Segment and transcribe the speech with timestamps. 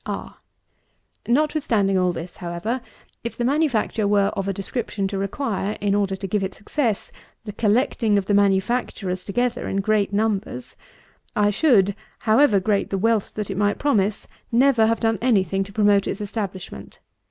[0.07, 0.37] R.
[1.27, 2.81] Notwithstanding all this, however,
[3.23, 7.11] if the manufacture were of a description to require, in order to give it success,
[7.45, 10.75] the collecting of the manufacturers together in great numbers,
[11.35, 15.63] I should, however great the wealth that it might promise, never have done any thing
[15.65, 16.99] to promote its establishment.